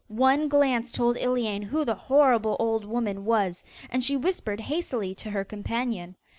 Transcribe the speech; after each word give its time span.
One 0.07 0.47
glance 0.47 0.91
told 0.91 1.15
Iliane 1.17 1.61
who 1.65 1.85
the 1.85 1.93
horrible 1.93 2.57
old 2.59 2.85
woman 2.85 3.23
was, 3.23 3.63
and 3.91 4.03
she 4.03 4.17
whispered 4.17 4.61
hastily 4.61 5.13
to 5.13 5.29
her 5.29 5.45
companion. 5.45 6.15